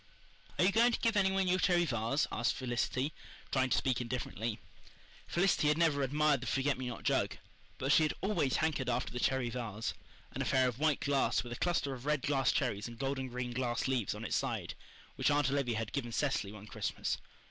[0.57, 3.13] "Are you going to give any one your cherry vase?" asked Felicity,
[3.51, 4.57] trying to speak indifferently.
[5.27, 7.37] Felicity had never admired the forget me not jug,
[7.77, 9.93] but she had always hankered after the cherry vase
[10.31, 13.51] an affair of white glass, with a cluster of red glass cherries and golden green
[13.51, 14.73] glass leaves on its side,
[15.17, 17.19] which Aunt Olivia had given Cecily one Christmas.